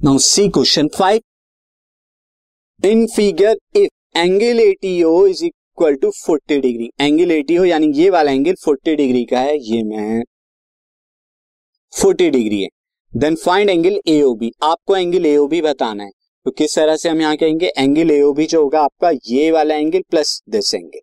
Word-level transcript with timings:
Now 0.00 0.18
see 0.18 0.46
question 0.48 0.88
five 0.88 1.20
in 2.82 3.06
figure 3.06 3.56
if 3.76 4.18
angle 4.18 4.60
ATO 4.60 5.26
is 5.26 5.44
equal 5.44 5.94
to 5.94 6.10
40 6.18 6.60
degree 6.60 6.88
angle 7.00 7.30
ATO 7.30 7.64
यानी 7.64 7.86
ये 7.92 8.10
वाला 8.10 8.32
angle 8.32 8.54
40 8.58 8.94
degree 8.96 9.24
का 9.24 9.40
है, 9.40 9.56
ये 9.58 9.82
मैं 9.82 10.22
40 11.92 12.30
डिग्री 12.30 12.60
है। 12.62 12.68
देन 13.12 13.36
फाइंड 13.36 13.70
एंगल 13.70 13.98
एओबी 14.08 14.50
आपको 14.62 14.96
एंगल 14.96 15.26
एओबी 15.26 15.60
बताना 15.62 16.04
है। 16.04 16.10
तो 16.46 16.50
किस 16.50 16.76
तरह 16.76 16.96
से 16.96 17.08
हम 17.08 17.20
यहाँ 17.20 17.36
कहेंगे 17.36 17.72
एंगल 17.78 18.10
एओबी 18.10 18.46
जो 18.46 18.62
होगा 18.62 18.80
आपका, 18.80 19.10
ये 19.26 19.50
वाला 19.50 19.74
एंगल 19.74 20.02
प्लस 20.10 20.40
दिस 20.50 20.74
एंगल 20.74 21.00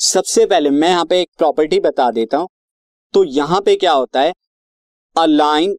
सबसे 0.00 0.46
पहले 0.46 0.70
मैं 0.70 0.88
यहाँ 0.88 1.04
पे 1.04 1.20
एक 1.20 1.28
प्रॉपर्टी 1.38 1.80
बता 1.80 2.10
देता 2.10 2.36
हूँ। 2.36 2.48
तो 3.14 3.24
यहाँ 3.24 3.60
पे 3.60 3.76
क्या 3.76 3.92
होता 3.92 4.20
है? 4.20 4.32
A 5.16 5.26
line 5.26 5.76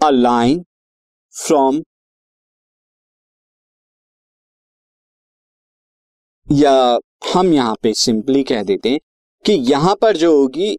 a 0.00 0.08
line 0.10 0.64
from 1.34 1.80
या 6.48 6.98
हम 7.34 7.52
यहाँ 7.54 7.74
पे 7.82 7.92
सिंपली 7.94 8.42
कह 8.42 8.62
देते 8.62 8.90
हैं 8.90 8.98
कि 9.44 9.52
यहाँ 9.72 9.94
पर 10.02 10.16
जो 10.16 10.32
होगी 10.36 10.74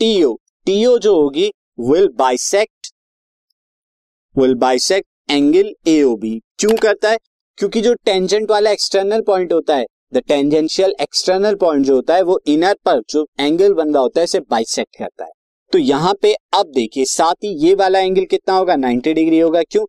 टीओ 0.00 0.34
टीओ 0.66 0.98
जो 0.98 1.14
होगी 1.22 1.46
will 1.80 2.08
bisect 2.08 2.92
will 4.34 4.54
bisect 4.54 5.30
angle 5.30 5.72
AOB 5.88 6.38
क्यों 6.58 6.76
करता 6.76 7.10
है? 7.10 7.18
क्योंकि 7.58 7.80
जो 7.80 7.94
टेंजेंट 7.94 8.50
वाला 8.50 8.70
एक्सटर्नल 8.70 9.22
पॉइंट 9.22 9.52
होता 9.52 9.76
है 9.76 9.86
द 10.14 10.22
टेंजेंशियल 10.28 10.94
एक्सटर्नल 11.00 11.54
पॉइंट 11.54 11.86
जो 11.86 11.94
होता 11.94 12.14
है, 12.14 12.22
वो 12.22 12.40
इनर 12.46 12.76
पर 12.84 13.02
जो 13.10 13.26
एंगल 13.40 13.74
बन 13.74 13.92
रहा 13.94 14.02
होता 14.02 14.20
है, 14.20 14.24
इसे 14.24 14.40
बाइसेक्ट 14.40 14.96
करता 14.98 15.24
है। 15.24 15.30
तो 15.72 15.78
यहाँ 15.78 16.12
पे 16.22 16.32
अब 16.54 16.70
देखिए 16.74 17.04
साथ 17.04 17.44
ही 17.44 17.48
ये 17.66 17.74
वाला 17.74 17.98
एंगल 17.98 18.24
कितना 18.24 18.54
होगा? 18.54 18.74
90 18.76 19.14
डिग्री 19.14 19.38
होगा। 19.38 19.62
क्यों? 19.62 19.84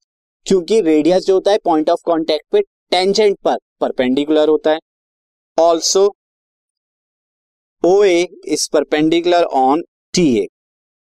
क्योंकि 0.45 0.79
रेडियस 0.81 1.25
जो 1.25 1.33
होता 1.33 1.51
है 1.51 1.57
पॉइंट 1.65 1.89
ऑफ़ 1.89 2.01
कॉन्टेक्ट 2.05 2.45
पे 2.51 2.61
टेंजेंट 2.91 3.37
पर 3.43 3.57
परपेंडिकुलर 3.81 4.49
होता 4.49 4.71
है। 4.71 4.79
Also 5.57 6.05
O 7.83 8.03
A 8.03 8.27
is 8.47 8.67
perpendicular 8.73 9.43
on 9.43 9.83
T 10.13 10.27
A 10.39 10.47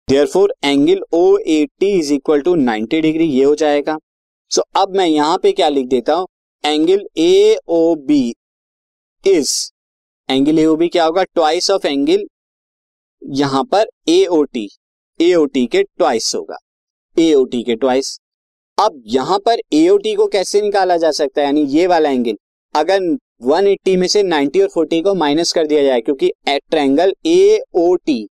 therefore 0.08 0.54
angle 0.64 1.02
O 1.14 1.38
A 1.38 1.66
T 1.80 1.92
is 2.00 2.14
equal 2.14 2.42
to 2.42 2.56
90 2.56 3.02
degree 3.02 3.26
ये 3.26 3.44
हो 3.44 3.56
जाएगा। 3.56 3.98
सो 4.52 4.62
so, 4.62 4.68
अब 4.82 4.96
मैं 4.96 5.06
यहाँ 5.08 5.38
पे 5.38 5.52
क्या 5.52 5.70
लिख 5.70 5.88
देता 5.88 6.14
हूँ? 6.14 6.28
Angle 6.64 7.06
A 7.18 7.58
O 7.68 7.96
B 8.08 8.22
is 9.24 9.54
angle 10.30 10.60
A 10.60 10.66
O 10.66 10.76
B 10.76 10.88
क्या 10.88 11.06
होगा? 11.06 11.24
ट्वाइस 11.24 11.70
ऑफ़ 11.72 11.88
एंगल 11.88 12.26
यहाँ 13.28 13.64
पर 13.64 13.86
ए 14.10 14.26
ओ 14.26 14.44
टी 14.46 14.70
ए 15.20 15.66
के 15.68 15.82
ट्वाइस 15.84 16.32
होगा। 16.36 16.58
ए 17.18 17.34
ओ 17.34 17.44
टी 17.46 17.62
के 17.64 17.76
ट्वाइस 17.76 18.18
अब 18.78 19.02
यहाँ 19.08 19.38
पर 19.46 19.60
एओटी 19.74 20.14
को 20.16 20.26
कैसे 20.28 20.62
निकाला 20.62 20.98
जा 20.98 21.12
सकता 21.12 21.42
है? 21.42 21.46
यानी 21.46 21.62
ये 21.68 21.88
वाला 21.88 22.10
एंगल 22.10 22.36
अगर 22.76 23.00
180 23.46 23.96
में 23.98 24.08
से 24.08 24.22
90 24.24 24.62
और 24.62 24.70
40 24.78 25.02
को 25.04 25.14
माइनस 25.16 25.54
कर 25.54 25.68
दिया 25.68 25.84
जाए, 25.84 26.02
क्योंकि 26.02 26.32
at 26.50 26.62
triangle 26.72 27.14
A 27.26 27.60
O 27.76 27.96
T 27.98 28.28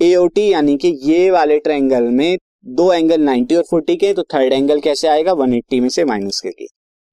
A 0.00 0.14
O 0.16 0.26
T 0.28 0.48
यानी 0.52 0.76
कि 0.76 0.88
ये 1.02 1.30
वाले 1.30 1.58
ट्रायंगल 1.58 2.08
में 2.10 2.36
दो 2.68 2.92
एंगल 2.92 3.26
90 3.26 3.56
और 3.56 3.64
40 3.72 3.96
के 3.96 4.12
तो 4.14 4.22
थर्ड 4.34 4.52
एंगल 4.52 4.80
कैसे 4.80 5.08
आएगा? 5.08 5.32
180 5.34 5.80
में 5.80 5.88
से 5.88 6.04
माइनस 6.04 6.40
करके 6.40 6.66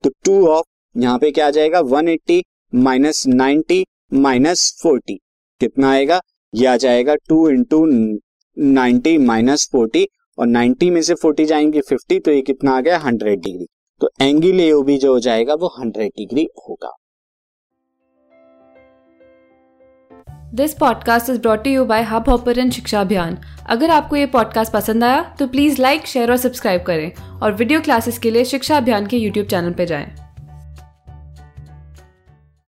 तो 0.03 0.09
टू 0.25 0.45
ऑफ़ 0.47 0.65
यहाँ 0.95 1.17
पे 1.19 1.31
क्या 1.31 1.47
आ 1.47 1.51
जाएगा? 1.51 1.81
180 1.81 2.41
माइनस 2.73 3.23
नाइनटी 3.27 3.83
माइनस 4.13 4.71
फोर्टी 4.83 5.19
कितना 5.61 5.91
आएगा? 5.91 6.21
ये 6.53 6.65
आ 6.65 6.75
जाएगा 6.77 7.15
two 7.29 7.49
into 7.49 7.85
ninety 8.57 9.17
minus 9.17 9.67
forty, 9.71 10.07
और 10.37 10.47
90 10.47 10.89
में 10.91 11.01
से 11.01 11.15
40 11.15 11.45
जाएँगे 11.45 11.81
50 11.81 12.19
तो 12.19 12.31
ये 12.31 12.41
कितना 12.41 12.77
आ 12.77 12.81
गया? 12.81 12.99
100 12.99 13.35
डिग्री। 13.35 13.67
तो 14.01 14.09
एंगल 14.21 14.59
एओबी 14.59 14.97
जो 14.97 15.13
हो 15.13 15.19
जाएगा, 15.19 15.53
वो 15.53 15.67
100 15.79 16.09
डिग्री 16.17 16.47
होगा। 16.69 16.91
This 20.53 20.73
podcast 20.73 21.29
is 21.29 21.39
brought 21.39 21.67
you 21.67 21.85
by 21.85 22.03
Hubhopper 22.29 22.69
शिक्षा 22.69 23.01
अभियान 23.01 23.37
अगर 23.69 23.89
आपको 23.89 24.15
ये 24.15 24.25
पॉडकास्ट 24.25 24.73
पसंद 24.73 25.03
आया 25.03 25.21
तो 25.39 25.47
प्लीज़ 25.47 25.81
लाइक 25.81 26.05
शेयर 26.05 26.31
और 26.31 26.37
सब्सक्राइब 26.37 26.83
करें। 26.83 27.11
और 27.41 27.53
वीडियो 27.53 27.81
क्लासेस 27.81 28.19
के 28.19 28.31
लिए 28.31 28.45
शिक्षा 28.45 28.77
अभियान 28.77 29.07
के 29.07 29.17
यूट्यूब 29.17 29.47
चैनल 29.47 29.73
पर 29.73 29.85
जाएँ। 29.85 30.26